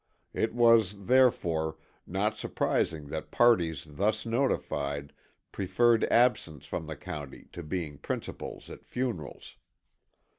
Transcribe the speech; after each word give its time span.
It 0.33 0.55
was, 0.55 1.05
therefore, 1.05 1.77
not 2.07 2.35
surprising 2.35 3.09
that 3.09 3.29
parties 3.29 3.85
thus 3.87 4.25
notified 4.25 5.13
preferred 5.51 6.05
absence 6.05 6.65
from 6.65 6.87
the 6.87 6.95
county 6.97 7.49
to 7.53 7.61
being 7.61 7.99
principals 7.99 8.67
at 8.71 8.83
funerals. 8.83 9.57